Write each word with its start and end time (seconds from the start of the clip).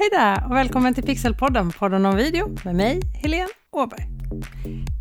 Hej 0.00 0.08
där 0.12 0.44
och 0.44 0.56
välkommen 0.56 0.94
till 0.94 1.04
Pixelpodden, 1.04 1.70
podden 1.70 2.06
om 2.06 2.16
video 2.16 2.56
med 2.64 2.74
mig, 2.74 3.00
Helene 3.22 3.48
Åberg. 3.70 4.02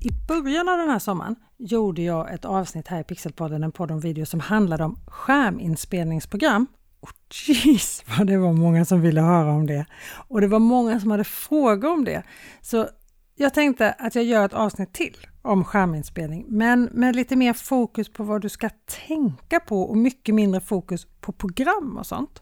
I 0.01 0.09
början 0.27 0.69
av 0.69 0.77
den 0.77 0.89
här 0.89 0.99
sommaren 0.99 1.35
gjorde 1.57 2.01
jag 2.01 2.33
ett 2.33 2.45
avsnitt 2.45 2.87
här 2.87 2.99
i 3.01 3.03
Pixelpodden, 3.03 3.63
en 3.63 3.71
podd 3.71 3.91
om 3.91 3.99
video 3.99 4.25
som 4.25 4.39
handlade 4.39 4.83
om 4.83 4.99
skärminspelningsprogram. 5.07 6.67
Och 6.99 7.35
jeez 7.47 8.03
vad 8.17 8.27
det 8.27 8.37
var 8.37 8.53
många 8.53 8.85
som 8.85 9.01
ville 9.01 9.21
höra 9.21 9.51
om 9.51 9.67
det. 9.67 9.85
Och 10.27 10.41
det 10.41 10.47
var 10.47 10.59
många 10.59 10.99
som 10.99 11.11
hade 11.11 11.23
frågor 11.23 11.91
om 11.91 12.05
det. 12.05 12.23
Så 12.61 12.87
jag 13.35 13.53
tänkte 13.53 13.91
att 13.91 14.15
jag 14.15 14.23
gör 14.23 14.45
ett 14.45 14.53
avsnitt 14.53 14.93
till 14.93 15.17
om 15.41 15.63
skärminspelning, 15.63 16.45
men 16.47 16.89
med 16.91 17.15
lite 17.15 17.35
mer 17.35 17.53
fokus 17.53 18.13
på 18.13 18.23
vad 18.23 18.41
du 18.41 18.49
ska 18.49 18.69
tänka 19.07 19.59
på 19.59 19.81
och 19.81 19.97
mycket 19.97 20.35
mindre 20.35 20.61
fokus 20.61 21.07
på 21.21 21.31
program 21.31 21.97
och 21.97 22.05
sånt. 22.05 22.41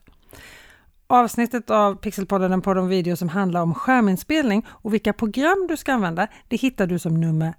Avsnittet 1.09 1.69
av 1.69 1.95
Pixelpodden, 1.95 2.53
en 2.53 2.61
podd 2.61 2.77
om 2.77 2.87
video 2.87 3.15
som 3.15 3.29
handlar 3.29 3.61
om 3.61 3.73
skärminspelning 3.73 4.65
och 4.69 4.93
vilka 4.93 5.13
program 5.13 5.65
du 5.69 5.77
ska 5.77 5.93
använda, 5.93 6.27
det 6.47 6.55
hittar 6.55 6.87
du 6.87 6.99
som 6.99 7.21
nummer 7.21 7.53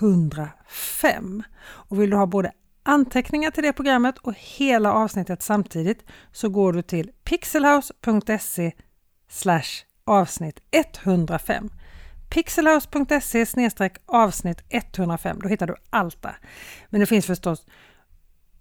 105. 0.00 1.42
Och 1.62 2.00
vill 2.00 2.10
du 2.10 2.16
ha 2.16 2.26
både 2.26 2.52
anteckningar 2.82 3.50
till 3.50 3.62
det 3.62 3.72
programmet 3.72 4.18
och 4.18 4.34
hela 4.36 4.92
avsnittet 4.92 5.42
samtidigt 5.42 6.04
så 6.32 6.48
går 6.48 6.72
du 6.72 6.82
till 6.82 7.10
pixelhouse.se 7.24 8.72
avsnitt 10.04 10.60
105 10.70 11.70
pixelhouse.se 12.30 13.46
avsnitt 14.06 14.62
105. 14.68 15.38
Då 15.42 15.48
hittar 15.48 15.66
du 15.66 15.74
allt 15.90 16.22
där. 16.22 16.38
Men 16.88 17.00
det 17.00 17.06
finns 17.06 17.26
förstås, 17.26 17.66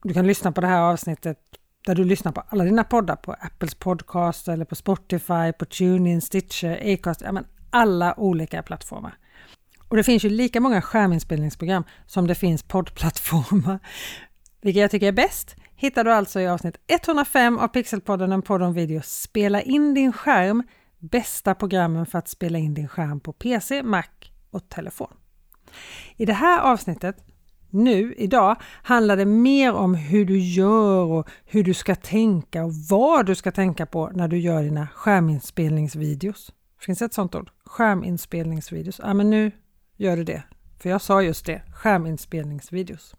du 0.04 0.14
kan 0.14 0.28
lyssna 0.28 0.52
på 0.52 0.62
det 0.62 0.68
här 0.68 0.82
avsnittet 0.82 1.38
där 1.86 1.96
du 1.96 2.04
lyssnar 2.04 2.32
på 2.32 2.44
alla 2.50 2.64
dina 2.64 2.84
poddar 2.84 3.16
på 3.16 3.32
Apples 3.32 3.76
podcast 3.76 4.48
eller 4.48 4.66
på 4.66 4.76
Spotify, 4.76 5.52
på 5.60 5.66
TuneIn, 5.66 6.22
Stitcher, 6.22 6.94
Acast, 6.94 7.22
ja 7.22 7.32
men 7.32 7.46
alla 7.70 8.20
olika 8.20 8.64
plattformar. 8.64 9.18
Och 9.88 9.98
det 9.98 10.04
finns 10.04 10.26
ju 10.26 10.30
lika 10.30 10.60
många 10.60 10.82
skärminspelningsprogram 10.82 11.84
som 12.06 12.28
det 12.28 12.36
finns 12.36 12.64
poddplattformar. 12.64 13.80
Vilket 14.62 14.82
jag 14.82 14.92
tycker 14.92 15.08
är 15.08 15.12
bäst 15.12 15.56
hittar 15.76 16.04
du 16.04 16.14
alltså 16.14 16.40
i 16.40 16.48
avsnitt 16.48 16.78
105 16.88 17.58
av 17.58 17.68
Pixelpodden, 17.68 18.32
en 18.32 18.42
podd 18.42 18.62
om 18.62 18.74
video. 18.74 19.02
Spela 19.04 19.62
in 19.62 19.94
din 19.94 20.14
skärm, 20.14 20.64
bästa 21.00 21.56
programmen 21.56 22.06
för 22.06 22.20
att 22.20 22.28
spela 22.28 22.58
in 22.58 22.74
din 22.74 22.88
skärm 22.88 23.20
på 23.20 23.34
PC, 23.34 23.84
Mac 23.84 24.04
och 24.52 24.70
telefon. 24.70 25.14
I 26.18 26.26
det 26.26 26.34
här 26.34 26.62
avsnittet 26.62 27.16
nu, 27.70 28.14
idag, 28.18 28.56
handlar 28.84 29.18
det 29.18 29.26
mer 29.26 29.74
om 29.74 29.96
hur 29.96 30.26
du 30.26 30.40
gör 30.40 31.06
och 31.06 31.30
hur 31.46 31.64
du 31.64 31.74
ska 31.74 31.96
tänka 31.96 32.66
och 32.66 32.74
vad 32.90 33.26
du 33.26 33.36
ska 33.36 33.52
tänka 33.52 33.86
på 33.86 34.10
när 34.14 34.28
du 34.28 34.38
gör 34.38 34.64
dina 34.64 34.88
skärminspelningsvideos. 34.88 36.52
Finns 36.80 37.00
det 37.00 37.06
ett 37.06 37.14
sånt 37.14 37.36
ord? 37.36 37.52
Skärminspelningsvideos. 37.66 39.00
Ja, 39.04 39.14
men 39.14 39.30
nu 39.30 39.52
gör 39.98 40.18
du 40.18 40.24
det. 40.24 40.44
För 40.80 40.90
jag 40.90 41.02
sa 41.02 41.22
just 41.22 41.46
det, 41.46 41.62
skärminspelningsvideos. 41.74 43.16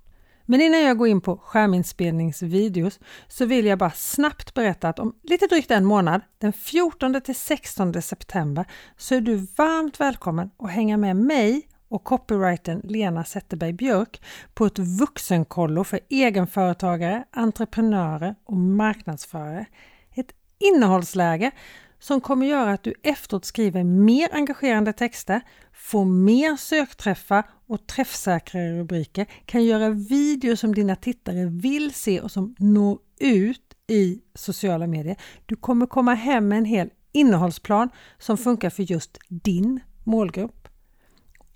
Men 0.50 0.60
innan 0.60 0.80
jag 0.80 0.98
går 0.98 1.08
in 1.08 1.20
på 1.20 1.36
skärminspelningsvideos 1.36 3.00
så 3.28 3.44
vill 3.44 3.66
jag 3.66 3.78
bara 3.78 3.90
snabbt 3.90 4.54
berätta 4.54 4.88
att 4.88 4.98
om 4.98 5.14
lite 5.22 5.46
drygt 5.46 5.70
en 5.70 5.84
månad, 5.84 6.20
den 6.38 6.52
14 6.52 7.20
till 7.20 7.34
16 7.34 8.02
september, 8.02 8.64
så 8.96 9.14
är 9.14 9.20
du 9.20 9.36
varmt 9.56 10.00
välkommen 10.00 10.50
att 10.58 10.70
hänga 10.70 10.96
med 10.96 11.16
mig 11.16 11.68
och 11.90 12.04
copywritern 12.04 12.80
Lena 12.84 13.24
Zetterberg 13.24 13.72
Björk 13.72 14.22
på 14.54 14.66
ett 14.66 14.78
vuxenkollo 14.78 15.84
för 15.84 16.00
egenföretagare, 16.08 17.24
entreprenörer 17.30 18.34
och 18.44 18.56
marknadsförare. 18.56 19.66
Ett 20.14 20.32
innehållsläge 20.58 21.50
som 21.98 22.20
kommer 22.20 22.46
göra 22.46 22.72
att 22.72 22.82
du 22.82 22.94
efteråt 23.02 23.44
skriver 23.44 23.84
mer 23.84 24.28
engagerande 24.32 24.92
texter, 24.92 25.40
får 25.72 26.04
mer 26.04 26.56
sökträffar 26.56 27.44
och 27.66 27.86
träffsäkrare 27.86 28.78
rubriker, 28.78 29.26
kan 29.44 29.64
göra 29.64 29.90
videos 29.90 30.60
som 30.60 30.74
dina 30.74 30.96
tittare 30.96 31.46
vill 31.46 31.94
se 31.94 32.20
och 32.20 32.30
som 32.30 32.54
når 32.58 32.98
ut 33.20 33.76
i 33.86 34.20
sociala 34.34 34.86
medier. 34.86 35.16
Du 35.46 35.56
kommer 35.56 35.86
komma 35.86 36.14
hem 36.14 36.48
med 36.48 36.58
en 36.58 36.64
hel 36.64 36.90
innehållsplan 37.12 37.90
som 38.18 38.36
funkar 38.38 38.70
för 38.70 38.82
just 38.82 39.18
din 39.28 39.80
målgrupp. 40.04 40.59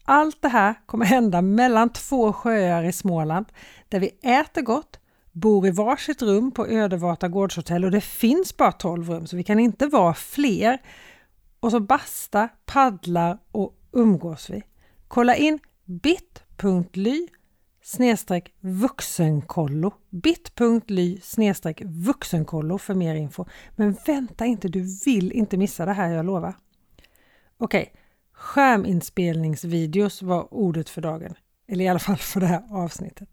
Allt 0.07 0.43
det 0.43 0.49
här 0.49 0.75
kommer 0.87 1.05
hända 1.07 1.43
mellan 1.43 1.93
två 1.93 2.33
sjöar 2.33 2.85
i 2.85 2.93
Småland 2.93 3.47
där 3.89 4.01
vi 4.01 4.11
äter 4.23 4.63
gott, 4.63 5.01
bor 5.33 5.67
i 5.67 5.71
varsitt 5.71 6.23
rum 6.23 6.51
på 6.51 6.67
Ödevata 6.67 7.29
gårdshotell 7.29 7.85
och 7.85 7.91
det 7.91 8.01
finns 8.01 8.57
bara 8.57 8.73
12 8.73 9.11
rum 9.11 9.27
så 9.27 9.37
vi 9.37 9.43
kan 9.43 9.59
inte 9.59 9.87
vara 9.87 10.15
fler. 10.15 10.79
Och 11.61 11.71
så 11.71 11.81
basta, 11.81 12.49
paddlar 12.67 13.39
och 13.53 13.75
umgås 13.93 14.51
vi. 14.51 14.63
Kolla 15.09 15.37
in 15.37 15.59
bit.ly 15.85 17.29
snedstreck 17.83 18.55
vuxenkollo 18.61 19.93
bit.ly 20.11 21.21
snedstreck 21.21 21.83
vuxenkollo 21.85 22.79
för 22.79 22.95
mer 22.95 23.15
info. 23.15 23.45
Men 23.77 23.97
vänta 24.07 24.45
inte, 24.45 24.69
du 24.69 24.99
vill 25.05 25.33
inte 25.33 25.57
missa 25.57 25.87
det 25.87 25.93
här, 25.93 26.11
jag 26.11 26.27
lovar. 26.27 26.55
Okej, 27.59 27.83
okay. 27.83 28.04
Skärminspelningsvideos 28.35 30.23
var 30.23 30.55
ordet 30.55 30.91
för 30.91 31.01
dagen, 31.01 31.35
eller 31.69 31.85
i 31.85 31.89
alla 31.89 31.99
fall 31.99 32.17
för 32.17 32.41
det 32.41 32.47
här 32.47 32.63
avsnittet. 32.71 33.29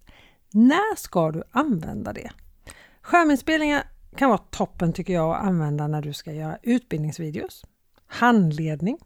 När 0.51 0.95
ska 0.95 1.31
du 1.31 1.43
använda 1.51 2.13
det? 2.13 2.31
Skärminspelningar 3.01 3.83
kan 4.15 4.29
vara 4.29 4.37
toppen 4.37 4.93
tycker 4.93 5.13
jag 5.13 5.35
att 5.35 5.43
använda 5.43 5.87
när 5.87 6.01
du 6.01 6.13
ska 6.13 6.31
göra 6.31 6.57
utbildningsvideos, 6.63 7.65
handledning 8.07 8.97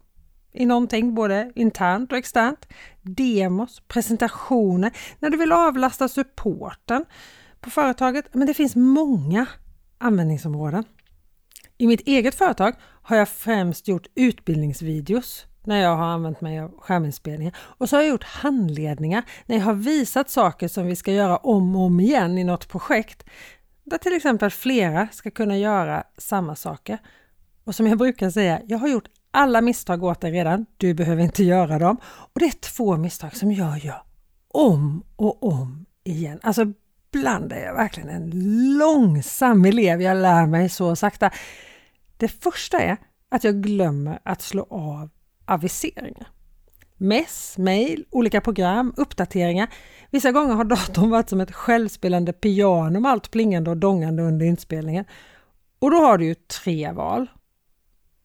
i 0.52 0.66
någonting 0.66 1.14
både 1.14 1.52
internt 1.54 2.12
och 2.12 2.18
externt, 2.18 2.68
demos, 3.02 3.82
presentationer, 3.88 4.92
när 5.20 5.30
du 5.30 5.36
vill 5.36 5.52
avlasta 5.52 6.08
supporten 6.08 7.04
på 7.60 7.70
företaget. 7.70 8.34
Men 8.34 8.46
det 8.46 8.54
finns 8.54 8.76
många 8.76 9.46
användningsområden. 9.98 10.84
I 11.78 11.86
mitt 11.86 12.00
eget 12.00 12.34
företag 12.34 12.74
har 12.80 13.16
jag 13.16 13.28
främst 13.28 13.88
gjort 13.88 14.06
utbildningsvideos 14.14 15.46
när 15.66 15.82
jag 15.82 15.96
har 15.96 16.04
använt 16.06 16.40
mig 16.40 16.60
av 16.60 16.80
skärminspelningar. 16.80 17.56
Och 17.58 17.88
så 17.88 17.96
har 17.96 18.02
jag 18.02 18.10
gjort 18.10 18.24
handledningar 18.24 19.22
när 19.46 19.56
jag 19.56 19.64
har 19.64 19.74
visat 19.74 20.30
saker 20.30 20.68
som 20.68 20.86
vi 20.86 20.96
ska 20.96 21.12
göra 21.12 21.36
om 21.36 21.76
och 21.76 21.82
om 21.82 22.00
igen 22.00 22.38
i 22.38 22.44
något 22.44 22.68
projekt. 22.68 23.24
Där 23.84 23.98
till 23.98 24.16
exempel 24.16 24.50
flera 24.50 25.08
ska 25.12 25.30
kunna 25.30 25.58
göra 25.58 26.04
samma 26.18 26.56
saker. 26.56 26.98
Och 27.64 27.74
som 27.74 27.86
jag 27.86 27.98
brukar 27.98 28.30
säga, 28.30 28.60
jag 28.66 28.78
har 28.78 28.88
gjort 28.88 29.08
alla 29.30 29.60
misstag 29.60 30.04
åt 30.04 30.20
dig 30.20 30.32
redan. 30.32 30.66
Du 30.76 30.94
behöver 30.94 31.22
inte 31.22 31.44
göra 31.44 31.78
dem. 31.78 31.96
Och 32.04 32.40
det 32.40 32.46
är 32.46 32.60
två 32.60 32.96
misstag 32.96 33.36
som 33.36 33.52
jag 33.52 33.78
gör 33.78 34.02
om 34.48 35.04
och 35.16 35.42
om 35.42 35.86
igen. 36.04 36.40
Alltså 36.42 36.72
ibland 37.12 37.52
är 37.52 37.64
jag 37.64 37.74
verkligen 37.74 38.08
en 38.08 38.30
långsam 38.78 39.64
elev. 39.64 40.02
Jag 40.02 40.16
lär 40.16 40.46
mig 40.46 40.68
så 40.68 40.96
sakta. 40.96 41.30
Det 42.16 42.28
första 42.28 42.78
är 42.78 42.96
att 43.28 43.44
jag 43.44 43.62
glömmer 43.62 44.18
att 44.22 44.42
slå 44.42 44.66
av 44.70 45.10
aviseringar. 45.46 46.28
Mess, 46.96 47.58
mail, 47.58 48.04
olika 48.10 48.40
program, 48.40 48.94
uppdateringar. 48.96 49.68
Vissa 50.10 50.32
gånger 50.32 50.54
har 50.54 50.64
datorn 50.64 51.10
varit 51.10 51.28
som 51.28 51.40
ett 51.40 51.54
självspelande 51.54 52.32
piano 52.32 53.00
med 53.00 53.10
allt 53.10 53.30
plingande 53.30 53.70
och 53.70 53.76
dångande 53.76 54.22
under 54.22 54.46
inspelningen. 54.46 55.04
Och 55.78 55.90
då 55.90 55.96
har 55.96 56.18
du 56.18 56.24
ju 56.24 56.34
tre 56.34 56.92
val 56.92 57.26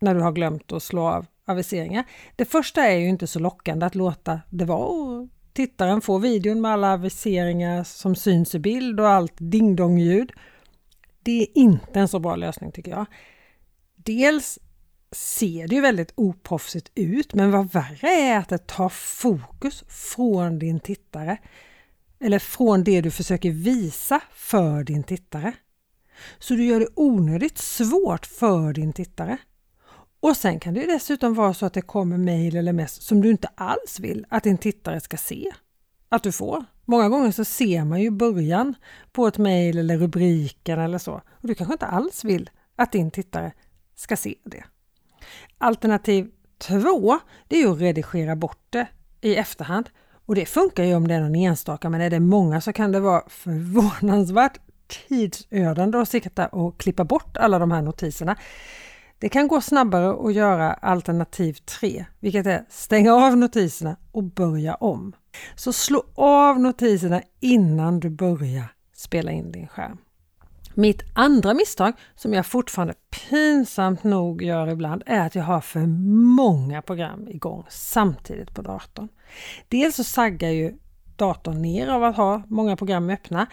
när 0.02 0.16
du 0.16 0.22
har 0.22 0.32
glömt 0.32 0.72
att 0.72 0.84
slå 0.84 1.08
av 1.08 1.26
aviseringar. 1.46 2.04
Det 2.36 2.46
första 2.46 2.82
är 2.82 2.98
ju 2.98 3.10
inte 3.10 3.28
så 3.28 3.40
lockande 3.40 3.86
att 3.86 3.96
låta 3.96 4.40
det 4.50 4.66
vara 4.66 4.86
och 4.86 5.28
tittaren 5.54 6.02
får 6.02 6.20
videon 6.20 6.62
med 6.62 6.72
alla 6.72 6.94
aviseringar 6.94 7.84
som 7.84 8.16
syns 8.16 8.56
i 8.56 8.60
bild 8.60 9.00
och 9.00 9.10
allt 9.10 9.34
ding-dong-ljud. 9.38 10.32
Det 11.24 11.42
är 11.42 11.48
inte 11.58 12.00
en 12.00 12.08
så 12.08 12.20
bra 12.20 12.36
lösning 12.36 12.72
tycker 12.72 12.92
jag. 12.92 13.06
Dels 13.96 14.60
ser 15.12 15.68
det 15.68 15.76
ju 15.76 15.82
väldigt 15.82 16.14
oproffsigt 16.16 16.92
ut, 16.96 17.34
men 17.34 17.52
vad 17.52 17.72
värre 17.72 18.08
är 18.08 18.38
att 18.38 18.50
det 18.50 18.68
tar 18.68 18.90
fokus 18.90 19.84
från 19.88 20.60
din 20.60 20.80
tittare. 20.80 21.38
Eller 22.20 22.40
från 22.40 22.84
det 22.84 23.02
du 23.02 23.12
försöker 23.12 23.52
visa 23.52 24.22
för 24.34 24.84
din 24.84 25.04
tittare. 25.04 25.54
Så 26.40 26.54
du 26.54 26.66
gör 26.66 26.80
det 26.80 26.88
onödigt 26.96 27.58
svårt 27.58 28.26
för 28.26 28.74
din 28.74 28.94
tittare. 28.94 29.38
Och 30.20 30.38
sen 30.38 30.60
kan 30.60 30.74
det 30.74 30.86
dessutom 30.86 31.34
vara 31.34 31.54
så 31.54 31.66
att 31.66 31.74
det 31.74 31.82
kommer 31.82 32.18
mejl 32.18 32.56
eller 32.56 32.74
mess 32.74 33.02
som 33.02 33.22
du 33.22 33.30
inte 33.30 33.50
alls 33.56 34.00
vill 34.00 34.26
att 34.30 34.44
din 34.44 34.58
tittare 34.58 35.02
ska 35.02 35.18
se 35.18 35.52
att 36.10 36.24
du 36.24 36.32
får. 36.32 36.66
Många 36.86 37.10
gånger 37.10 37.32
så 37.32 37.46
ser 37.46 37.86
man 37.86 38.02
ju 38.02 38.12
början 38.12 38.76
på 39.12 39.28
ett 39.28 39.38
mejl 39.38 39.78
eller 39.78 39.98
rubriken 39.98 40.80
eller 40.80 40.98
så. 40.98 41.14
Och 41.14 41.48
du 41.48 41.56
kanske 41.56 41.74
inte 41.74 41.86
alls 41.86 42.24
vill 42.24 42.50
att 42.76 42.92
din 42.92 43.12
tittare 43.12 43.54
ska 43.96 44.18
se 44.18 44.36
det. 44.44 44.64
Alternativ 45.58 46.30
två, 46.58 47.20
det 47.48 47.56
är 47.56 47.60
ju 47.60 47.72
att 47.72 47.82
redigera 47.82 48.36
bort 48.36 48.66
det 48.70 48.88
i 49.22 49.36
efterhand. 49.36 49.90
Och 50.26 50.36
det 50.36 50.46
funkar 50.46 50.84
ju 50.84 50.96
om 50.96 51.08
det 51.08 51.14
är 51.14 51.22
någon 51.22 51.36
enstaka, 51.36 51.90
men 51.90 52.02
är 52.02 52.10
det 52.10 52.20
många 52.20 52.62
så 52.62 52.74
kan 52.74 52.92
det 52.92 53.00
vara 53.00 53.24
förvånansvärt 53.28 54.60
tidsödande 55.08 55.98
att 55.98 56.10
sitta 56.10 56.48
och 56.48 56.80
klippa 56.80 57.04
bort 57.04 57.38
alla 57.38 57.60
de 57.60 57.72
här 57.72 57.82
notiserna. 57.82 58.36
Det 59.20 59.30
kan 59.30 59.48
gå 59.48 59.62
snabbare 59.62 60.28
att 60.28 60.34
göra 60.34 60.74
alternativ 60.74 61.54
3, 61.54 62.06
vilket 62.20 62.46
är 62.46 62.66
stänga 62.70 63.14
av 63.14 63.38
notiserna 63.38 63.96
och 64.12 64.24
börja 64.24 64.76
om. 64.76 65.14
Så 65.56 65.74
slå 65.74 66.04
av 66.16 66.60
notiserna 66.60 67.22
innan 67.40 68.00
du 68.00 68.10
börjar 68.10 68.66
spela 68.96 69.32
in 69.32 69.52
din 69.52 69.68
skärm. 69.68 69.98
Mitt 70.74 71.04
andra 71.14 71.54
misstag, 71.54 71.94
som 72.16 72.34
jag 72.34 72.46
fortfarande 72.46 72.94
pinsamt 73.30 74.04
nog 74.04 74.42
gör 74.42 74.68
ibland, 74.68 75.04
är 75.06 75.26
att 75.26 75.36
jag 75.36 75.44
har 75.44 75.62
för 75.62 75.86
många 76.36 76.82
program 76.82 77.28
igång 77.28 77.66
samtidigt 77.70 78.54
på 78.54 78.62
datorn. 78.62 79.08
Dels 79.68 79.96
så 79.96 80.04
saggar 80.04 80.50
ju 80.50 80.74
datorn 81.16 81.62
ner 81.62 81.88
av 81.88 82.04
att 82.04 82.18
ha 82.18 82.44
många 82.48 82.78
program 82.78 83.10
öppna. 83.10 83.48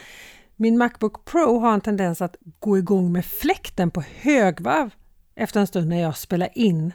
Min 0.57 0.79
Macbook 0.79 1.25
Pro 1.25 1.59
har 1.59 1.75
en 1.75 1.81
tendens 1.81 2.23
att 2.23 2.37
gå 2.59 2.79
igång 2.79 3.13
med 3.13 3.25
fläkten 3.25 3.91
på 3.91 4.03
högvarv 4.21 4.91
efter 5.35 5.61
en 5.61 5.67
stund 5.67 5.89
när 5.89 6.01
jag 6.01 6.17
spelar 6.17 6.49
in 6.55 6.93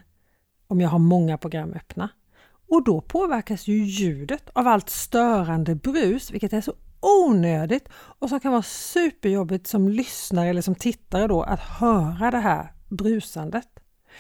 om 0.67 0.81
jag 0.81 0.89
har 0.89 0.99
många 0.99 1.37
program 1.37 1.73
öppna. 1.73 2.09
Och 2.69 2.83
då 2.83 3.01
påverkas 3.01 3.67
ju 3.67 3.83
ljudet 3.83 4.49
av 4.53 4.67
allt 4.67 4.89
störande 4.89 5.75
brus, 5.75 6.31
vilket 6.31 6.53
är 6.53 6.61
så 6.61 6.73
onödigt 7.03 7.89
och 7.93 8.29
som 8.29 8.39
kan 8.39 8.51
vara 8.51 8.63
superjobbigt 8.63 9.67
som 9.67 9.89
lyssnare 9.89 10.49
eller 10.49 10.61
som 10.61 10.75
tittare 10.75 11.27
då 11.27 11.41
att 11.41 11.59
höra 11.59 12.31
det 12.31 12.37
här 12.37 12.73
brusandet. 12.89 13.67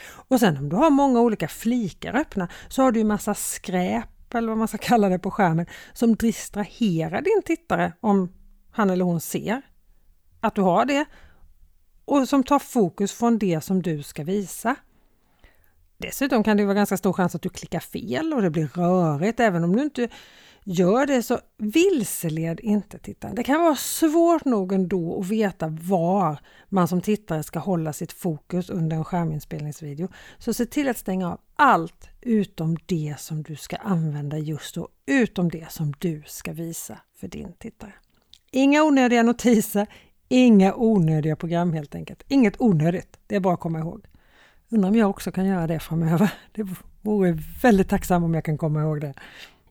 Och 0.05 0.39
sen 0.39 0.57
om 0.57 0.69
du 0.69 0.75
har 0.75 0.89
många 0.89 1.21
olika 1.21 1.47
flikar 1.47 2.15
öppna 2.15 2.47
så 2.67 2.81
har 2.81 2.91
du 2.91 2.99
ju 2.99 3.05
massa 3.05 3.33
skräp 3.33 4.33
eller 4.33 4.47
vad 4.47 4.57
man 4.57 4.67
ska 4.67 4.77
kalla 4.77 5.09
det 5.09 5.19
på 5.19 5.31
skärmen 5.31 5.65
som 5.93 6.15
distraherar 6.15 7.21
din 7.21 7.41
tittare 7.45 7.93
om 7.99 8.33
han 8.71 8.89
eller 8.89 9.05
hon 9.05 9.21
ser 9.21 9.61
att 10.39 10.55
du 10.55 10.61
har 10.61 10.85
det 10.85 11.05
och 12.05 12.29
som 12.29 12.43
tar 12.43 12.59
fokus 12.59 13.11
från 13.13 13.37
det 13.37 13.61
som 13.61 13.81
du 13.81 14.03
ska 14.03 14.23
visa. 14.23 14.75
Dessutom 15.97 16.43
kan 16.43 16.57
det 16.57 16.65
vara 16.65 16.73
ganska 16.73 16.97
stor 16.97 17.13
chans 17.13 17.35
att 17.35 17.41
du 17.41 17.49
klickar 17.49 17.79
fel 17.79 18.33
och 18.33 18.41
det 18.41 18.49
blir 18.49 18.67
rörigt 18.67 19.39
även 19.39 19.63
om 19.63 19.75
du 19.75 19.83
inte 19.83 20.09
gör 20.63 21.05
det 21.05 21.23
så 21.23 21.39
vilseled 21.57 22.59
inte 22.59 22.97
tittaren. 22.97 23.35
Det 23.35 23.43
kan 23.43 23.61
vara 23.61 23.75
svårt 23.75 24.45
nog 24.45 24.73
ändå 24.73 25.19
att 25.19 25.27
veta 25.27 25.67
var 25.67 26.39
man 26.69 26.87
som 26.87 27.01
tittare 27.01 27.43
ska 27.43 27.59
hålla 27.59 27.93
sitt 27.93 28.11
fokus 28.11 28.69
under 28.69 28.97
en 28.97 29.03
skärminspelningsvideo. 29.03 30.07
Så 30.37 30.53
se 30.53 30.65
till 30.65 30.89
att 30.89 30.97
stänga 30.97 31.31
av 31.31 31.39
allt 31.55 32.09
utom 32.21 32.77
det 32.85 33.15
som 33.19 33.43
du 33.43 33.55
ska 33.55 33.75
använda 33.75 34.37
just 34.37 34.75
då, 34.75 34.87
utom 35.05 35.49
det 35.49 35.71
som 35.71 35.93
du 35.99 36.23
ska 36.25 36.53
visa 36.53 36.99
för 37.19 37.27
din 37.27 37.53
tittare. 37.53 37.93
Inga 38.51 38.83
onödiga 38.83 39.23
notiser, 39.23 39.87
inga 40.29 40.73
onödiga 40.75 41.35
program 41.35 41.73
helt 41.73 41.95
enkelt. 41.95 42.23
Inget 42.27 42.61
onödigt, 42.61 43.19
det 43.27 43.35
är 43.35 43.39
bara 43.39 43.53
att 43.53 43.59
komma 43.59 43.79
ihåg. 43.79 44.05
Undrar 44.69 44.89
om 44.89 44.95
jag 44.95 45.09
också 45.09 45.31
kan 45.31 45.45
göra 45.45 45.67
det 45.67 45.79
framöver. 45.79 46.33
Det 46.51 46.67
vore 47.01 47.39
väldigt 47.61 47.89
tacksam 47.89 48.23
om 48.23 48.33
jag 48.33 48.45
kan 48.45 48.57
komma 48.57 48.81
ihåg 48.81 49.01
det. 49.01 49.13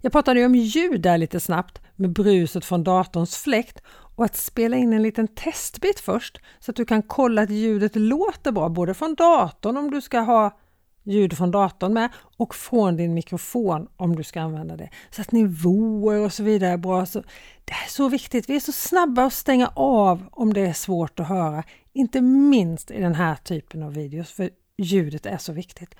Jag 0.04 0.12
pratade 0.12 0.40
ju 0.40 0.46
om 0.46 0.54
ljud 0.54 1.00
där 1.00 1.18
lite 1.18 1.40
snabbt 1.40 1.80
med 1.96 2.12
bruset 2.12 2.64
från 2.64 2.84
datorns 2.84 3.36
fläkt 3.36 3.82
och 4.16 4.24
att 4.24 4.36
spela 4.36 4.76
in 4.76 4.92
en 4.92 5.02
liten 5.02 5.28
testbit 5.28 6.00
först 6.00 6.40
så 6.60 6.70
att 6.70 6.76
du 6.76 6.84
kan 6.84 7.02
kolla 7.02 7.42
att 7.42 7.50
ljudet 7.50 7.96
låter 7.96 8.52
bra 8.52 8.68
både 8.68 8.94
från 8.94 9.14
datorn 9.14 9.76
om 9.76 9.90
du 9.90 10.00
ska 10.00 10.20
ha 10.20 10.58
ljud 11.02 11.36
från 11.36 11.50
datorn 11.50 11.92
med 11.92 12.08
och 12.36 12.54
från 12.54 12.96
din 12.96 13.14
mikrofon 13.14 13.88
om 13.96 14.16
du 14.16 14.22
ska 14.22 14.40
använda 14.40 14.76
det. 14.76 14.90
Så 15.10 15.22
att 15.22 15.32
nivåer 15.32 16.20
och 16.20 16.32
så 16.32 16.42
vidare 16.42 16.70
är 16.70 16.76
bra. 16.76 17.06
Så 17.06 17.22
det 17.64 17.72
är 17.72 17.90
så 17.90 18.08
viktigt. 18.08 18.48
Vi 18.48 18.56
är 18.56 18.60
så 18.60 18.72
snabba 18.72 19.24
att 19.24 19.32
stänga 19.32 19.72
av 19.74 20.22
om 20.30 20.52
det 20.52 20.60
är 20.60 20.72
svårt 20.72 21.20
att 21.20 21.28
höra. 21.28 21.64
Inte 21.92 22.20
minst 22.20 22.90
i 22.90 23.00
den 23.00 23.14
här 23.14 23.36
typen 23.36 23.82
av 23.82 23.94
videos 23.94 24.32
för 24.32 24.50
ljudet 24.78 25.26
är 25.26 25.38
så 25.38 25.52
viktigt. 25.52 25.94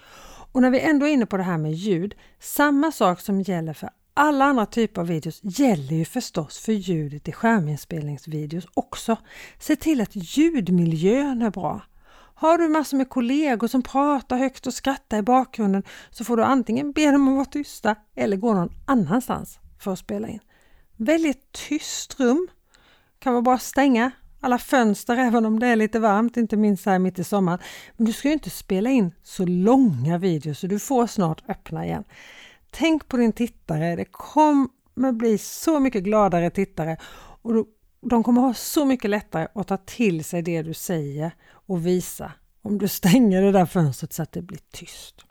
Och 0.52 0.62
när 0.62 0.70
vi 0.70 0.80
ändå 0.80 1.06
är 1.06 1.10
inne 1.10 1.26
på 1.26 1.36
det 1.36 1.42
här 1.42 1.58
med 1.58 1.72
ljud, 1.72 2.14
samma 2.40 2.92
sak 2.92 3.20
som 3.20 3.40
gäller 3.40 3.72
för 3.72 3.90
alla 4.14 4.44
andra 4.44 4.66
typer 4.66 5.00
av 5.00 5.06
videos 5.06 5.40
gäller 5.42 5.96
ju 5.96 6.04
förstås 6.04 6.58
för 6.58 6.72
ljudet 6.72 7.28
i 7.28 7.32
skärminspelningsvideos 7.32 8.66
också. 8.74 9.16
Se 9.58 9.76
till 9.76 10.00
att 10.00 10.10
ljudmiljön 10.12 11.42
är 11.42 11.50
bra. 11.50 11.80
Har 12.34 12.58
du 12.58 12.68
massor 12.68 12.96
med 12.96 13.08
kollegor 13.08 13.68
som 13.68 13.82
pratar 13.82 14.36
högt 14.36 14.66
och 14.66 14.74
skrattar 14.74 15.18
i 15.18 15.22
bakgrunden 15.22 15.82
så 16.10 16.24
får 16.24 16.36
du 16.36 16.44
antingen 16.44 16.92
be 16.92 17.10
dem 17.10 17.28
att 17.28 17.34
vara 17.34 17.44
tysta 17.44 17.96
eller 18.16 18.36
gå 18.36 18.54
någon 18.54 18.72
annanstans 18.86 19.58
för 19.78 19.92
att 19.92 19.98
spela 19.98 20.28
in. 20.28 20.40
Välj 20.96 21.28
ett 21.28 21.52
tyst 21.52 22.20
rum. 22.20 22.48
Kan 23.18 23.32
vara 23.32 23.42
bra 23.42 23.54
att 23.54 23.62
stänga 23.62 24.10
alla 24.42 24.58
fönster 24.58 25.16
även 25.16 25.46
om 25.46 25.58
det 25.58 25.66
är 25.66 25.76
lite 25.76 25.98
varmt, 25.98 26.36
inte 26.36 26.56
minst 26.56 26.86
här 26.86 26.98
mitt 26.98 27.18
i 27.18 27.24
sommaren. 27.24 27.58
Men 27.96 28.06
du 28.06 28.12
ska 28.12 28.28
ju 28.28 28.34
inte 28.34 28.50
spela 28.50 28.90
in 28.90 29.14
så 29.22 29.46
långa 29.46 30.18
videos 30.18 30.58
så 30.58 30.66
du 30.66 30.78
får 30.78 31.06
snart 31.06 31.42
öppna 31.48 31.84
igen. 31.86 32.04
Tänk 32.70 33.08
på 33.08 33.16
din 33.16 33.32
tittare, 33.32 33.96
det 33.96 34.04
kommer 34.04 35.12
bli 35.12 35.38
så 35.38 35.80
mycket 35.80 36.02
gladare 36.04 36.50
tittare 36.50 36.96
och 37.42 37.66
de 38.00 38.22
kommer 38.22 38.40
ha 38.40 38.54
så 38.54 38.84
mycket 38.84 39.10
lättare 39.10 39.48
att 39.54 39.68
ta 39.68 39.76
till 39.76 40.24
sig 40.24 40.42
det 40.42 40.62
du 40.62 40.74
säger 40.74 41.34
och 41.44 41.86
visa 41.86 42.32
om 42.62 42.78
du 42.78 42.88
stänger 42.88 43.42
det 43.42 43.52
där 43.52 43.66
fönstret 43.66 44.12
så 44.12 44.22
att 44.22 44.32
det 44.32 44.42
blir 44.42 44.60
tyst. 44.70 45.24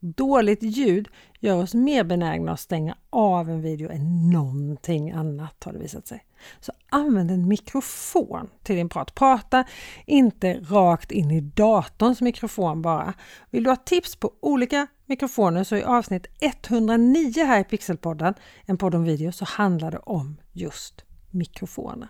Dåligt 0.00 0.62
ljud 0.62 1.08
gör 1.40 1.62
oss 1.62 1.74
mer 1.74 2.04
benägna 2.04 2.52
att 2.52 2.60
stänga 2.60 2.96
av 3.10 3.50
en 3.50 3.62
video 3.62 3.90
än 3.90 4.30
någonting 4.30 5.10
annat 5.10 5.64
har 5.64 5.72
det 5.72 5.78
visat 5.78 6.06
sig. 6.06 6.25
Så 6.60 6.72
använd 6.90 7.30
en 7.30 7.48
mikrofon 7.48 8.50
till 8.62 8.76
din 8.76 8.88
prat. 8.88 9.14
Prata 9.14 9.64
inte 10.06 10.54
rakt 10.54 11.12
in 11.12 11.30
i 11.30 11.40
datorns 11.40 12.20
mikrofon 12.20 12.82
bara. 12.82 13.14
Vill 13.50 13.64
du 13.64 13.70
ha 13.70 13.76
tips 13.76 14.16
på 14.16 14.32
olika 14.40 14.86
mikrofoner 15.06 15.64
så 15.64 15.76
i 15.76 15.82
avsnitt 15.82 16.26
109 16.40 17.44
här 17.44 17.60
i 17.60 17.64
Pixelpodden, 17.64 18.34
en 18.66 18.78
podd 18.78 18.94
om 18.94 19.04
video, 19.04 19.32
så 19.32 19.44
handlar 19.44 19.90
det 19.90 19.98
om 19.98 20.36
just 20.52 21.04
mikrofoner. 21.30 22.08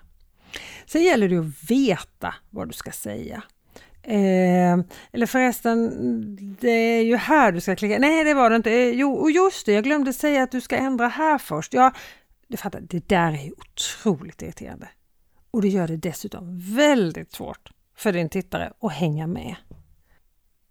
Sen 0.86 1.02
gäller 1.02 1.28
det 1.28 1.38
att 1.38 1.70
veta 1.70 2.34
vad 2.50 2.68
du 2.68 2.72
ska 2.72 2.90
säga. 2.90 3.42
Eh, 4.02 4.78
eller 5.12 5.26
förresten, 5.26 5.90
det 6.60 6.70
är 6.70 7.02
ju 7.02 7.16
här 7.16 7.52
du 7.52 7.60
ska 7.60 7.76
klicka. 7.76 7.98
Nej, 7.98 8.24
det 8.24 8.34
var 8.34 8.50
det 8.50 8.56
inte. 8.56 8.72
Eh, 8.72 8.88
jo, 8.88 9.12
och 9.12 9.30
just 9.30 9.66
det, 9.66 9.72
jag 9.72 9.84
glömde 9.84 10.12
säga 10.12 10.42
att 10.42 10.50
du 10.50 10.60
ska 10.60 10.76
ändra 10.76 11.08
här 11.08 11.38
först. 11.38 11.74
Ja, 11.74 11.92
du 12.48 12.56
fattar, 12.56 12.80
det 12.80 13.08
där 13.08 13.32
är 13.32 13.52
otroligt 13.52 14.42
irriterande. 14.42 14.88
Och 15.50 15.62
det 15.62 15.68
gör 15.68 15.88
det 15.88 15.96
dessutom 15.96 16.58
väldigt 16.58 17.32
svårt 17.32 17.70
för 17.96 18.12
din 18.12 18.28
tittare 18.28 18.72
att 18.80 18.92
hänga 18.92 19.26
med. 19.26 19.56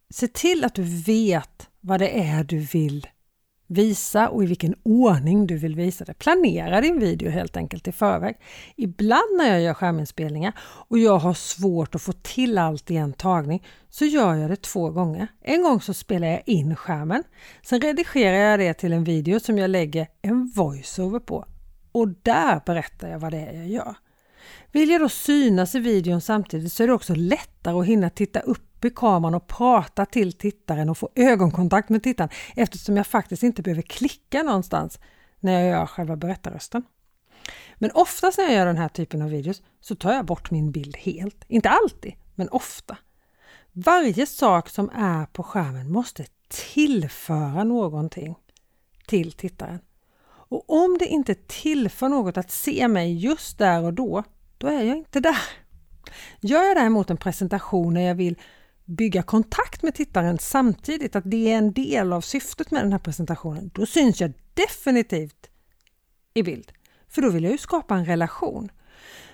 Se 0.10 0.28
till 0.28 0.64
att 0.64 0.76
du 0.76 0.84
vet 0.84 1.70
vad 1.80 2.00
det 2.00 2.20
är 2.20 2.44
du 2.44 2.60
vill 2.60 3.08
visa 3.68 4.30
och 4.30 4.44
i 4.44 4.48
vilken 4.48 4.76
ordning 4.84 5.48
du 5.48 5.58
vill 5.58 5.76
visa 5.76 6.06
det. 6.06 6.14
Planera 6.14 6.82
din 6.82 7.00
video 7.00 7.30
helt 7.30 7.58
enkelt 7.58 7.88
i 7.88 7.92
förväg. 7.92 8.36
Ibland 8.76 9.38
när 9.38 9.52
jag 9.52 9.62
gör 9.62 9.74
skärminspelningar 9.74 10.54
och 10.60 10.98
jag 10.98 11.18
har 11.18 11.34
svårt 11.34 11.96
att 11.96 12.02
få 12.02 12.12
till 12.12 12.58
allt 12.58 12.92
i 12.92 12.98
en 12.98 13.14
tagning 13.14 13.68
så 13.90 14.06
gör 14.06 14.36
jag 14.36 14.50
det 14.50 14.62
två 14.62 14.90
gånger. 14.90 15.28
En 15.42 15.64
gång 15.64 15.82
så 15.82 15.94
spelar 15.94 16.28
jag 16.28 16.42
in 16.46 16.76
skärmen. 16.76 17.24
Sen 17.62 17.82
redigerar 17.82 18.38
jag 18.38 18.60
det 18.60 18.74
till 18.74 18.94
en 18.94 19.04
video 19.04 19.40
som 19.40 19.58
jag 19.58 19.70
lägger 19.70 20.08
en 20.22 20.48
voiceover 20.56 21.20
på 21.20 21.46
och 21.96 22.08
där 22.08 22.62
berättar 22.66 23.10
jag 23.10 23.20
vad 23.20 23.32
det 23.32 23.38
är 23.38 23.54
jag 23.54 23.68
gör. 23.68 23.96
Vill 24.72 24.90
jag 24.90 25.02
då 25.02 25.10
synas 25.10 25.76
i 25.76 25.80
videon 25.80 26.22
samtidigt 26.22 26.74
så 26.74 26.84
är 26.84 26.88
det 26.88 26.94
också 26.94 27.16
lättare 27.16 27.80
att 27.80 27.86
hinna 27.86 28.10
titta 28.10 28.40
upp 28.40 28.86
i 28.86 28.90
kameran 28.90 29.36
och 29.36 29.48
prata 29.48 30.06
till 30.06 30.34
tittaren 30.34 30.90
och 30.90 30.98
få 30.98 31.10
ögonkontakt 31.16 31.90
med 31.90 32.04
tittaren 32.04 32.30
eftersom 32.56 32.98
jag 32.98 33.08
faktiskt 33.08 33.44
inte 33.44 33.62
behöver 33.62 33.82
klicka 33.82 34.44
någonstans 34.44 35.00
när 35.40 35.62
jag 35.62 35.70
gör 35.70 35.86
själva 35.86 36.16
berättarrösten. 36.16 36.84
Men 37.76 37.92
oftast 37.94 38.38
när 38.38 38.46
jag 38.46 38.54
gör 38.54 38.66
den 38.66 38.78
här 38.78 38.90
typen 38.90 39.22
av 39.22 39.30
videos 39.30 39.62
så 39.82 39.96
tar 39.96 40.14
jag 40.14 40.26
bort 40.26 40.52
min 40.52 40.72
bild 40.72 40.98
helt. 40.98 41.46
Inte 41.48 41.70
alltid, 41.70 42.14
men 42.36 42.50
ofta. 42.50 42.98
Varje 43.72 44.26
sak 44.26 44.70
som 44.70 44.90
är 44.96 45.26
på 45.26 45.44
skärmen 45.44 45.92
måste 45.92 46.26
tillföra 46.48 47.64
någonting 47.64 48.36
till 49.08 49.32
tittaren. 49.32 49.80
Och 50.50 50.70
om 50.70 50.98
det 50.98 51.06
inte 51.06 51.36
tillför 51.36 52.10
något 52.10 52.38
att 52.38 52.52
se 52.52 52.88
mig 52.88 53.18
just 53.18 53.58
där 53.58 53.84
och 53.84 53.94
då, 53.94 54.24
då 54.58 54.68
är 54.68 54.84
jag 54.84 54.98
inte 54.98 55.20
där. 55.20 55.38
Gör 56.42 56.64
jag 56.64 56.78
däremot 56.78 57.10
en 57.10 57.18
presentation 57.18 57.94
när 57.94 58.02
jag 58.02 58.16
vill 58.16 58.40
bygga 58.86 59.24
kontakt 59.24 59.84
med 59.84 59.96
tittaren 59.96 60.38
samtidigt, 60.38 61.16
att 61.16 61.32
det 61.32 61.52
är 61.52 61.58
en 61.58 61.74
del 61.74 62.14
av 62.14 62.22
syftet 62.22 62.72
med 62.72 62.84
den 62.84 62.92
här 62.92 63.00
presentationen, 63.00 63.72
då 63.74 63.86
syns 63.86 64.22
jag 64.22 64.34
definitivt 64.54 65.50
i 66.34 66.44
bild. 66.44 66.72
För 67.08 67.22
då 67.22 67.30
vill 67.30 67.44
jag 67.44 67.52
ju 67.52 67.58
skapa 67.58 67.96
en 67.96 68.06
relation. 68.06 68.72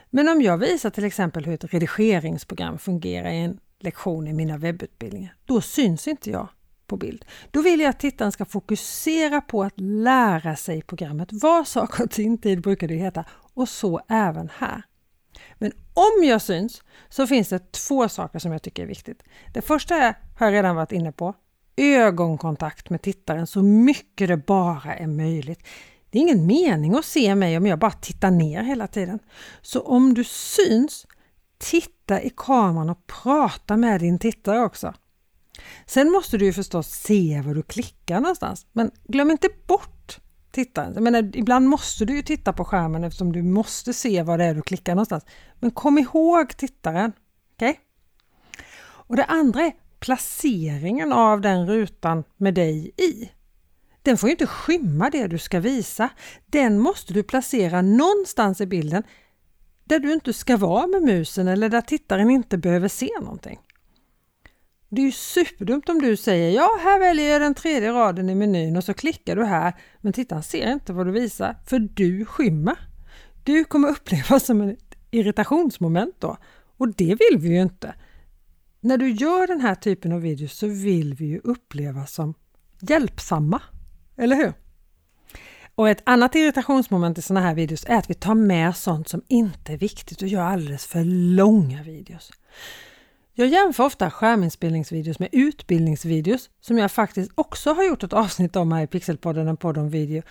Men 0.09 0.29
om 0.29 0.41
jag 0.41 0.57
visar 0.57 0.89
till 0.89 1.05
exempel 1.05 1.45
hur 1.45 1.53
ett 1.53 1.73
redigeringsprogram 1.73 2.77
fungerar 2.77 3.31
i 3.31 3.37
en 3.37 3.59
lektion 3.79 4.27
i 4.27 4.33
mina 4.33 4.57
webbutbildningar, 4.57 5.35
då 5.45 5.61
syns 5.61 6.07
inte 6.07 6.29
jag 6.29 6.47
på 6.91 6.97
bild. 6.97 7.25
Då 7.51 7.61
vill 7.61 7.79
jag 7.79 7.89
att 7.89 7.99
tittaren 7.99 8.31
ska 8.31 8.45
fokusera 8.45 9.41
på 9.41 9.63
att 9.63 9.79
lära 9.79 10.55
sig 10.55 10.81
programmet. 10.81 11.29
Var 11.31 11.63
sak 11.63 11.95
har 11.97 12.07
sin 12.07 12.37
tid 12.37 12.61
brukar 12.61 12.87
det 12.87 12.95
heta 12.95 13.25
och 13.53 13.69
så 13.69 14.01
även 14.09 14.49
här. 14.57 14.83
Men 15.53 15.71
om 15.93 16.23
jag 16.23 16.41
syns 16.41 16.83
så 17.09 17.27
finns 17.27 17.49
det 17.49 17.71
två 17.71 18.09
saker 18.09 18.39
som 18.39 18.51
jag 18.51 18.61
tycker 18.61 18.83
är 18.83 18.87
viktigt. 18.87 19.23
Det 19.53 19.61
första 19.61 19.95
är, 19.95 20.15
har 20.37 20.47
jag 20.47 20.53
redan 20.53 20.75
varit 20.75 20.91
inne 20.91 21.11
på, 21.11 21.33
ögonkontakt 21.75 22.89
med 22.89 23.01
tittaren 23.01 23.47
så 23.47 23.61
mycket 23.61 24.27
det 24.27 24.37
bara 24.37 24.95
är 24.95 25.07
möjligt. 25.07 25.67
Det 26.09 26.17
är 26.17 26.21
ingen 26.21 26.45
mening 26.45 26.95
att 26.95 27.05
se 27.05 27.35
mig 27.35 27.57
om 27.57 27.65
jag 27.65 27.79
bara 27.79 27.91
tittar 27.91 28.31
ner 28.31 28.63
hela 28.63 28.87
tiden. 28.87 29.19
Så 29.61 29.81
om 29.81 30.13
du 30.13 30.23
syns, 30.23 31.07
titta 31.57 32.21
i 32.21 32.31
kameran 32.37 32.89
och 32.89 33.07
prata 33.07 33.77
med 33.77 33.99
din 33.99 34.19
tittare 34.19 34.59
också. 34.59 34.93
Sen 35.85 36.11
måste 36.11 36.37
du 36.37 36.45
ju 36.45 36.53
förstås 36.53 36.87
se 36.87 37.41
var 37.45 37.53
du 37.53 37.63
klickar 37.63 38.19
någonstans, 38.19 38.65
men 38.71 38.91
glöm 39.07 39.31
inte 39.31 39.49
bort 39.67 40.19
tittaren. 40.51 40.93
Jag 40.93 41.03
menar, 41.03 41.35
ibland 41.35 41.67
måste 41.67 42.05
du 42.05 42.15
ju 42.15 42.21
titta 42.21 42.53
på 42.53 42.65
skärmen 42.65 43.03
eftersom 43.03 43.31
du 43.31 43.43
måste 43.43 43.93
se 43.93 44.23
var 44.23 44.37
det 44.37 44.45
är 44.45 44.55
du 44.55 44.61
klickar 44.61 44.95
någonstans. 44.95 45.25
Men 45.59 45.71
kom 45.71 45.97
ihåg 45.97 46.57
tittaren. 46.57 47.13
Okay? 47.55 47.75
Och 48.83 49.15
det 49.15 49.25
andra 49.25 49.61
är 49.61 49.71
placeringen 49.99 51.13
av 51.13 51.41
den 51.41 51.67
rutan 51.67 52.23
med 52.37 52.53
dig 52.53 52.91
i. 52.97 53.31
Den 54.01 54.17
får 54.17 54.29
ju 54.29 54.31
inte 54.31 54.47
skymma 54.47 55.09
det 55.09 55.27
du 55.27 55.37
ska 55.37 55.59
visa. 55.59 56.09
Den 56.45 56.79
måste 56.79 57.13
du 57.13 57.23
placera 57.23 57.81
någonstans 57.81 58.61
i 58.61 58.65
bilden 58.65 59.03
där 59.83 59.99
du 59.99 60.13
inte 60.13 60.33
ska 60.33 60.57
vara 60.57 60.87
med 60.87 61.01
musen 61.01 61.47
eller 61.47 61.69
där 61.69 61.81
tittaren 61.81 62.29
inte 62.29 62.57
behöver 62.57 62.87
se 62.87 63.09
någonting. 63.21 63.59
Det 64.93 65.01
är 65.01 65.05
ju 65.05 65.11
superdumt 65.11 65.89
om 65.89 66.01
du 66.01 66.17
säger 66.17 66.51
ja, 66.51 66.79
här 66.83 66.99
väljer 66.99 67.31
jag 67.31 67.41
den 67.41 67.53
tredje 67.53 67.91
raden 67.91 68.29
i 68.29 68.35
menyn 68.35 68.77
och 68.77 68.83
så 68.83 68.93
klickar 68.93 69.35
du 69.35 69.45
här, 69.45 69.73
men 70.01 70.13
tittaren 70.13 70.43
ser 70.43 70.71
inte 70.71 70.93
vad 70.93 71.05
du 71.05 71.11
visar 71.11 71.55
för 71.65 71.79
du 71.79 72.25
skymmer. 72.25 72.75
Du 73.43 73.63
kommer 73.63 73.87
upplevas 73.87 74.45
som 74.45 74.61
ett 74.61 74.95
irritationsmoment 75.11 76.15
då 76.19 76.37
och 76.77 76.95
det 76.95 77.15
vill 77.15 77.39
vi 77.39 77.49
ju 77.49 77.61
inte. 77.61 77.93
När 78.79 78.97
du 78.97 79.09
gör 79.11 79.47
den 79.47 79.61
här 79.61 79.75
typen 79.75 80.11
av 80.11 80.21
videos 80.21 80.53
så 80.57 80.67
vill 80.67 81.13
vi 81.13 81.25
ju 81.25 81.41
upplevas 81.43 82.13
som 82.13 82.33
hjälpsamma, 82.79 83.61
eller 84.17 84.35
hur? 84.35 84.53
Och 85.75 85.89
ett 85.89 86.01
annat 86.05 86.35
irritationsmoment 86.35 87.17
i 87.17 87.21
sådana 87.21 87.47
här 87.47 87.55
videos 87.55 87.85
är 87.87 87.95
att 87.97 88.09
vi 88.09 88.13
tar 88.13 88.35
med 88.35 88.75
sånt 88.75 89.09
som 89.09 89.21
inte 89.27 89.73
är 89.73 89.77
viktigt 89.77 90.21
och 90.21 90.27
gör 90.27 90.43
alldeles 90.43 90.85
för 90.85 91.03
långa 91.35 91.83
videos. 91.83 92.31
Jag 93.33 93.47
jämför 93.47 93.83
ofta 93.83 94.11
skärminspelningsvideos 94.11 95.19
med 95.19 95.29
utbildningsvideos 95.31 96.49
som 96.61 96.77
jag 96.77 96.91
faktiskt 96.91 97.31
också 97.35 97.73
har 97.73 97.83
gjort 97.83 98.03
ett 98.03 98.13
avsnitt 98.13 98.55
om 98.55 98.71
här 98.71 98.83
i 98.83 98.87
Pixelpodden, 98.87 99.47
en 99.47 99.57
podd 99.57 99.77
om 99.77 99.89
video. 99.89 100.23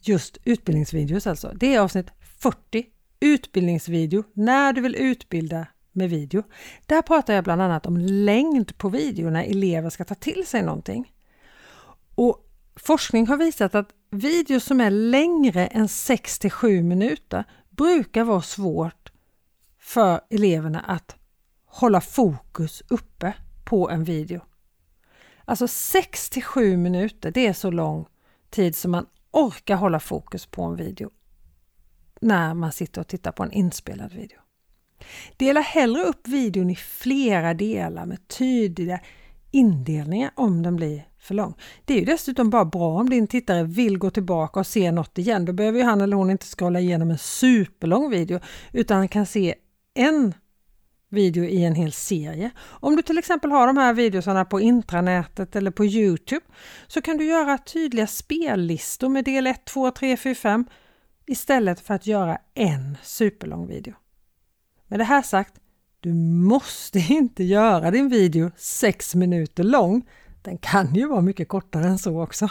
Just 0.00 0.38
utbildningsvideos 0.44 1.26
alltså. 1.26 1.52
Det 1.54 1.74
är 1.74 1.80
avsnitt 1.80 2.06
40, 2.38 2.86
utbildningsvideo, 3.20 4.24
när 4.32 4.72
du 4.72 4.80
vill 4.80 4.94
utbilda 4.94 5.66
med 5.92 6.10
video. 6.10 6.42
Där 6.86 7.02
pratar 7.02 7.34
jag 7.34 7.44
bland 7.44 7.62
annat 7.62 7.86
om 7.86 7.96
längd 7.96 8.78
på 8.78 8.88
video 8.88 9.30
när 9.30 9.44
elever 9.44 9.90
ska 9.90 10.04
ta 10.04 10.14
till 10.14 10.46
sig 10.46 10.62
någonting. 10.62 11.12
Och 12.14 12.40
Forskning 12.76 13.26
har 13.26 13.36
visat 13.36 13.74
att 13.74 13.88
videos 14.10 14.64
som 14.64 14.80
är 14.80 14.90
längre 14.90 15.66
än 15.66 15.88
6 15.88 16.38
till 16.38 16.50
7 16.50 16.82
minuter 16.82 17.44
brukar 17.70 18.24
vara 18.24 18.42
svårt 18.42 19.12
för 19.78 20.20
eleverna 20.30 20.80
att 20.80 21.16
hålla 21.74 22.00
fokus 22.00 22.82
uppe 22.88 23.34
på 23.64 23.90
en 23.90 24.04
video. 24.04 24.40
Alltså 25.44 25.68
6 25.68 26.30
till 26.30 26.42
7 26.42 26.76
minuter, 26.76 27.30
det 27.30 27.46
är 27.46 27.52
så 27.52 27.70
lång 27.70 28.06
tid 28.50 28.76
som 28.76 28.90
man 28.90 29.06
orkar 29.30 29.76
hålla 29.76 30.00
fokus 30.00 30.46
på 30.46 30.62
en 30.62 30.76
video 30.76 31.10
när 32.20 32.54
man 32.54 32.72
sitter 32.72 33.00
och 33.00 33.08
tittar 33.08 33.32
på 33.32 33.42
en 33.42 33.52
inspelad 33.52 34.12
video. 34.12 34.38
Dela 35.36 35.60
hellre 35.60 36.02
upp 36.02 36.28
videon 36.28 36.70
i 36.70 36.76
flera 36.76 37.54
delar 37.54 38.06
med 38.06 38.28
tydliga 38.28 39.00
indelningar 39.50 40.30
om 40.34 40.62
den 40.62 40.76
blir 40.76 41.08
för 41.18 41.34
lång. 41.34 41.54
Det 41.84 41.94
är 41.94 41.98
ju 41.98 42.04
dessutom 42.04 42.50
bara 42.50 42.64
bra 42.64 43.00
om 43.00 43.10
din 43.10 43.26
tittare 43.26 43.62
vill 43.64 43.98
gå 43.98 44.10
tillbaka 44.10 44.60
och 44.60 44.66
se 44.66 44.92
något 44.92 45.18
igen. 45.18 45.44
Då 45.44 45.52
behöver 45.52 45.78
ju 45.78 45.84
han 45.84 46.00
eller 46.00 46.16
hon 46.16 46.30
inte 46.30 46.46
scrolla 46.46 46.80
igenom 46.80 47.10
en 47.10 47.18
superlång 47.18 48.10
video 48.10 48.40
utan 48.72 49.08
kan 49.08 49.26
se 49.26 49.54
en 49.94 50.34
video 51.14 51.44
i 51.44 51.64
en 51.64 51.74
hel 51.74 51.92
serie. 51.92 52.50
Om 52.60 52.96
du 52.96 53.02
till 53.02 53.18
exempel 53.18 53.50
har 53.50 53.66
de 53.66 53.76
här 53.76 53.94
videorna 53.94 54.44
på 54.44 54.60
intranätet 54.60 55.56
eller 55.56 55.70
på 55.70 55.84
Youtube 55.84 56.46
så 56.86 57.02
kan 57.02 57.16
du 57.16 57.24
göra 57.24 57.58
tydliga 57.58 58.06
spellistor 58.06 59.08
med 59.08 59.24
del 59.24 59.46
1, 59.46 59.64
2, 59.64 59.90
3, 59.90 60.16
4, 60.16 60.34
5 60.34 60.64
istället 61.26 61.80
för 61.80 61.94
att 61.94 62.06
göra 62.06 62.38
en 62.54 62.96
superlång 63.02 63.66
video. 63.66 63.94
Med 64.88 65.00
det 65.00 65.04
här 65.04 65.22
sagt, 65.22 65.54
du 66.00 66.12
måste 66.14 66.98
inte 67.08 67.44
göra 67.44 67.90
din 67.90 68.08
video 68.08 68.50
6 68.56 69.14
minuter 69.14 69.64
lång. 69.64 70.08
Den 70.42 70.58
kan 70.58 70.94
ju 70.94 71.06
vara 71.06 71.20
mycket 71.20 71.48
kortare 71.48 71.84
än 71.84 71.98
så 71.98 72.22
också. 72.22 72.48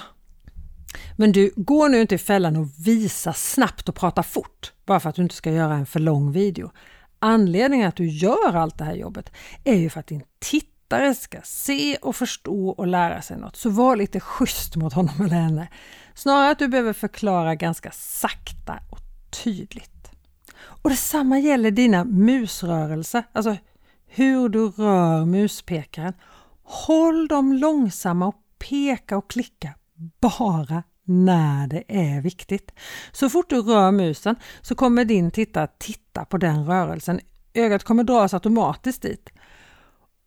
Men 1.17 1.31
du, 1.31 1.51
gå 1.55 1.87
nu 1.87 2.01
inte 2.01 2.15
i 2.15 2.17
fällan 2.17 2.55
och 2.55 2.67
visa 2.85 3.33
snabbt 3.33 3.89
och 3.89 3.95
prata 3.95 4.23
fort 4.23 4.73
bara 4.85 4.99
för 4.99 5.09
att 5.09 5.15
du 5.15 5.21
inte 5.21 5.35
ska 5.35 5.51
göra 5.51 5.73
en 5.73 5.85
för 5.85 5.99
lång 5.99 6.31
video. 6.31 6.71
Anledningen 7.25 7.87
att 7.87 7.95
du 7.95 8.07
gör 8.07 8.55
allt 8.55 8.77
det 8.77 8.83
här 8.83 8.95
jobbet 8.95 9.31
är 9.63 9.75
ju 9.75 9.89
för 9.89 9.99
att 9.99 10.07
din 10.07 10.23
tittare 10.39 11.15
ska 11.15 11.37
se 11.43 11.95
och 11.95 12.15
förstå 12.15 12.69
och 12.69 12.87
lära 12.87 13.21
sig 13.21 13.37
något. 13.37 13.55
Så 13.55 13.69
var 13.69 13.95
lite 13.95 14.19
schysst 14.19 14.75
mot 14.75 14.93
honom 14.93 15.15
eller 15.19 15.35
henne. 15.35 15.67
Snarare 16.15 16.51
att 16.51 16.59
du 16.59 16.67
behöver 16.67 16.93
förklara 16.93 17.55
ganska 17.55 17.91
sakta 17.91 18.79
och 18.89 18.99
tydligt. 19.43 20.11
Och 20.55 20.89
detsamma 20.89 21.39
gäller 21.39 21.71
dina 21.71 22.03
musrörelser, 22.03 23.23
alltså 23.31 23.57
hur 24.07 24.49
du 24.49 24.69
rör 24.69 25.25
muspekaren. 25.25 26.13
Håll 26.63 27.27
dem 27.27 27.53
långsamma 27.53 28.27
och 28.27 28.41
peka 28.69 29.17
och 29.17 29.29
klicka 29.29 29.73
bara 30.19 30.83
när 31.05 31.67
det 31.67 31.83
är 31.87 32.21
viktigt. 32.21 32.71
Så 33.11 33.29
fort 33.29 33.49
du 33.49 33.61
rör 33.61 33.91
musen 33.91 34.35
så 34.61 34.75
kommer 34.75 35.05
din 35.05 35.31
tittare 35.31 35.67
titta 35.77 36.25
på 36.25 36.37
den 36.37 36.65
rörelsen. 36.65 37.19
Ögat 37.53 37.83
kommer 37.83 38.03
dras 38.03 38.33
automatiskt 38.33 39.01
dit. 39.01 39.29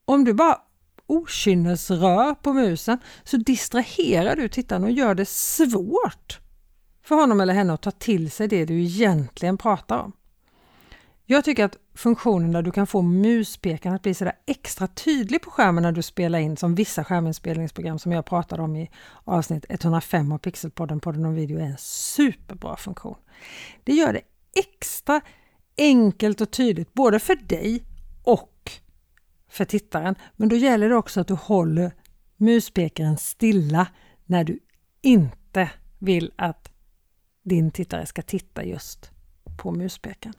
Om 0.04 0.24
du 0.24 0.34
bara 0.34 0.60
okynnesrör 1.06 2.34
på 2.34 2.52
musen 2.52 2.98
så 3.24 3.36
distraherar 3.36 4.36
du 4.36 4.48
tittaren 4.48 4.84
och 4.84 4.90
gör 4.90 5.14
det 5.14 5.28
svårt 5.28 6.40
för 7.02 7.14
honom 7.14 7.40
eller 7.40 7.54
henne 7.54 7.72
att 7.72 7.82
ta 7.82 7.90
till 7.90 8.30
sig 8.30 8.48
det 8.48 8.64
du 8.64 8.82
egentligen 8.82 9.58
pratar 9.58 9.98
om. 9.98 10.12
Jag 11.24 11.44
tycker 11.44 11.64
att 11.64 11.78
funktionen 11.96 12.52
där 12.52 12.62
du 12.62 12.70
kan 12.70 12.86
få 12.86 13.02
muspekaren 13.02 13.96
att 13.96 14.02
bli 14.02 14.14
sådär 14.14 14.34
extra 14.46 14.86
tydlig 14.86 15.42
på 15.42 15.50
skärmen 15.50 15.82
när 15.82 15.92
du 15.92 16.02
spelar 16.02 16.38
in 16.38 16.56
som 16.56 16.74
vissa 16.74 17.04
skärminspelningsprogram 17.04 17.98
som 17.98 18.12
jag 18.12 18.26
pratade 18.26 18.62
om 18.62 18.76
i 18.76 18.90
avsnitt 19.24 19.66
105 19.68 20.32
av 20.32 20.38
Pixelpodden, 20.38 21.00
podden 21.00 21.24
om 21.24 21.34
video, 21.34 21.58
är 21.58 21.64
en 21.64 21.78
superbra 21.78 22.76
funktion. 22.76 23.16
Det 23.84 23.92
gör 23.92 24.12
det 24.12 24.20
extra 24.54 25.20
enkelt 25.78 26.40
och 26.40 26.50
tydligt 26.50 26.94
både 26.94 27.18
för 27.18 27.36
dig 27.36 27.84
och 28.22 28.70
för 29.48 29.64
tittaren. 29.64 30.14
Men 30.36 30.48
då 30.48 30.56
gäller 30.56 30.88
det 30.88 30.96
också 30.96 31.20
att 31.20 31.28
du 31.28 31.34
håller 31.34 31.92
muspekaren 32.36 33.16
stilla 33.16 33.86
när 34.24 34.44
du 34.44 34.58
inte 35.02 35.70
vill 35.98 36.32
att 36.36 36.72
din 37.42 37.70
tittare 37.70 38.06
ska 38.06 38.22
titta 38.22 38.64
just 38.64 39.10
på 39.56 39.72
muspekaren. 39.72 40.34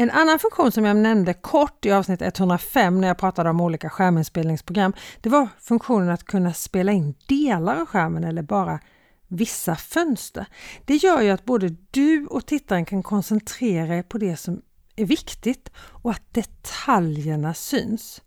En 0.00 0.10
annan 0.10 0.38
funktion 0.38 0.72
som 0.72 0.84
jag 0.84 0.96
nämnde 0.96 1.34
kort 1.34 1.86
i 1.86 1.92
avsnitt 1.92 2.22
105 2.22 3.00
när 3.00 3.08
jag 3.08 3.18
pratade 3.18 3.50
om 3.50 3.60
olika 3.60 3.90
skärminspelningsprogram, 3.90 4.92
det 5.20 5.28
var 5.28 5.48
funktionen 5.60 6.08
att 6.08 6.24
kunna 6.24 6.52
spela 6.52 6.92
in 6.92 7.14
delar 7.26 7.80
av 7.80 7.86
skärmen 7.86 8.24
eller 8.24 8.42
bara 8.42 8.80
vissa 9.28 9.76
fönster. 9.76 10.46
Det 10.84 10.96
gör 10.96 11.20
ju 11.20 11.30
att 11.30 11.44
både 11.44 11.76
du 11.90 12.26
och 12.26 12.46
tittaren 12.46 12.84
kan 12.84 13.02
koncentrera 13.02 13.96
er 13.96 14.02
på 14.02 14.18
det 14.18 14.36
som 14.36 14.62
är 14.96 15.04
viktigt 15.04 15.70
och 15.78 16.10
att 16.10 16.34
detaljerna 16.34 17.54
syns. 17.54 18.22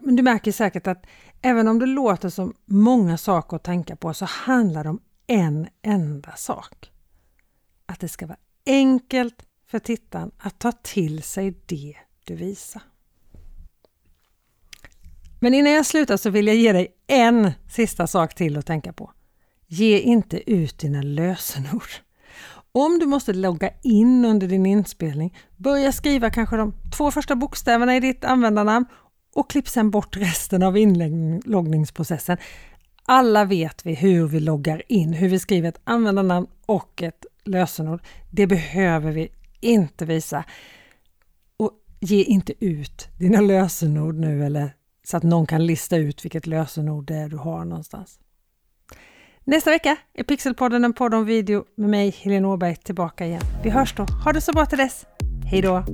Du 0.00 0.22
märker 0.22 0.52
säkert 0.52 0.86
att 0.86 1.06
även 1.42 1.68
om 1.68 1.78
det 1.78 1.86
låter 1.86 2.28
som 2.28 2.54
många 2.64 3.18
saker 3.18 3.56
att 3.56 3.64
tänka 3.64 3.96
på 3.96 4.14
så 4.14 4.24
handlar 4.24 4.84
det 4.84 4.90
om 4.90 5.00
en 5.26 5.68
enda 5.82 6.36
sak. 6.36 6.90
Att 7.86 8.00
det 8.00 8.08
ska 8.08 8.26
vara 8.26 8.38
enkelt, 8.66 9.42
för 9.70 9.78
tittaren 9.78 10.30
att 10.38 10.58
ta 10.58 10.72
till 10.72 11.22
sig 11.22 11.54
det 11.66 11.96
du 12.24 12.34
visar. 12.34 12.82
Men 15.40 15.54
innan 15.54 15.72
jag 15.72 15.86
slutar 15.86 16.16
så 16.16 16.30
vill 16.30 16.46
jag 16.46 16.56
ge 16.56 16.72
dig 16.72 16.88
en 17.06 17.52
sista 17.68 18.06
sak 18.06 18.34
till 18.34 18.56
att 18.56 18.66
tänka 18.66 18.92
på. 18.92 19.10
Ge 19.66 19.98
inte 19.98 20.52
ut 20.52 20.78
dina 20.78 21.02
lösenord. 21.02 21.90
Om 22.72 22.98
du 22.98 23.06
måste 23.06 23.32
logga 23.32 23.70
in 23.82 24.24
under 24.24 24.48
din 24.48 24.66
inspelning, 24.66 25.36
börja 25.56 25.92
skriva 25.92 26.30
kanske 26.30 26.56
de 26.56 26.74
två 26.96 27.10
första 27.10 27.36
bokstäverna 27.36 27.96
i 27.96 28.00
ditt 28.00 28.24
användarnamn 28.24 28.86
och 29.34 29.50
klipp 29.50 29.68
sedan 29.68 29.90
bort 29.90 30.16
resten 30.16 30.62
av 30.62 30.76
inloggningsprocessen. 30.76 32.36
Alla 33.04 33.44
vet 33.44 33.86
vi 33.86 33.94
hur 33.94 34.26
vi 34.26 34.40
loggar 34.40 34.82
in, 34.88 35.12
hur 35.12 35.28
vi 35.28 35.38
skriver 35.38 35.68
ett 35.68 35.80
användarnamn 35.84 36.46
och 36.66 37.02
ett 37.02 37.26
lösenord. 37.44 38.02
Det 38.30 38.46
behöver 38.46 39.12
vi 39.12 39.28
inte 39.60 40.04
visa. 40.04 40.44
Och 41.56 41.72
ge 42.00 42.22
inte 42.22 42.64
ut 42.64 43.08
dina 43.18 43.40
lösenord 43.40 44.14
nu 44.14 44.44
eller 44.44 44.74
så 45.04 45.16
att 45.16 45.22
någon 45.22 45.46
kan 45.46 45.66
lista 45.66 45.96
ut 45.96 46.24
vilket 46.24 46.46
lösenord 46.46 47.06
det 47.06 47.14
är 47.14 47.28
du 47.28 47.36
har 47.36 47.64
någonstans. 47.64 48.18
Nästa 49.44 49.70
vecka 49.70 49.96
är 50.14 50.24
Pixelpodden 50.24 50.84
en 50.84 50.92
podd 50.92 51.14
om 51.14 51.24
video 51.24 51.64
med 51.74 51.90
mig, 51.90 52.10
Helene 52.10 52.48
Åberg, 52.48 52.76
tillbaka 52.76 53.26
igen. 53.26 53.42
Vi 53.62 53.70
hörs 53.70 53.94
då. 53.94 54.06
Ha 54.24 54.32
det 54.32 54.40
så 54.40 54.52
bra 54.52 54.66
till 54.66 54.78
dess. 54.78 55.06
Hej 55.44 55.62
då! 55.62 55.84